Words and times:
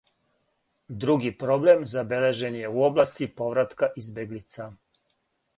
Други 1.03 1.31
проблем 1.43 1.85
забележен 1.93 2.57
је 2.61 2.71
у 2.79 2.81
области 2.89 3.31
повратка 3.43 3.93
избеглица. 4.05 4.71